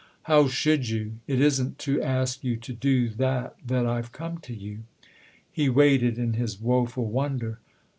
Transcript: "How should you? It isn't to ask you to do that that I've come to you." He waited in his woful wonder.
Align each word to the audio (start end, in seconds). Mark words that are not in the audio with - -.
"How 0.31 0.47
should 0.47 0.89
you? 0.89 1.19
It 1.27 1.39
isn't 1.39 1.77
to 1.85 2.01
ask 2.01 2.43
you 2.43 2.57
to 2.57 2.73
do 2.73 3.07
that 3.09 3.55
that 3.63 3.85
I've 3.85 4.11
come 4.11 4.39
to 4.39 4.51
you." 4.55 4.79
He 5.51 5.69
waited 5.69 6.17
in 6.17 6.33
his 6.33 6.59
woful 6.59 7.05
wonder. 7.07 7.59